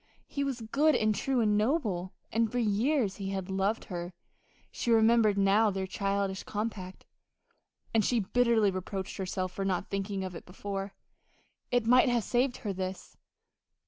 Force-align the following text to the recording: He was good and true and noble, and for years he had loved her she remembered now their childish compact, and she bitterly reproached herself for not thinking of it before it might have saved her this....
He 0.25 0.43
was 0.43 0.61
good 0.61 0.95
and 0.95 1.13
true 1.13 1.41
and 1.41 1.55
noble, 1.55 2.11
and 2.31 2.51
for 2.51 2.57
years 2.57 3.17
he 3.17 3.29
had 3.29 3.51
loved 3.51 3.83
her 3.85 4.13
she 4.71 4.89
remembered 4.89 5.37
now 5.37 5.69
their 5.69 5.85
childish 5.85 6.41
compact, 6.41 7.05
and 7.93 8.03
she 8.03 8.19
bitterly 8.21 8.71
reproached 8.71 9.17
herself 9.17 9.51
for 9.51 9.63
not 9.63 9.91
thinking 9.91 10.23
of 10.23 10.33
it 10.33 10.43
before 10.47 10.95
it 11.69 11.85
might 11.85 12.09
have 12.09 12.23
saved 12.23 12.57
her 12.57 12.73
this.... 12.73 13.15